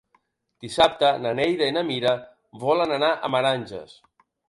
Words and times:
Dissabte 0.63 1.11
na 1.27 1.35
Neida 1.41 1.69
i 1.73 1.77
na 1.77 1.85
Mira 1.91 2.17
volen 2.67 2.99
anar 2.99 3.15
a 3.29 3.35
Meranges. 3.37 3.99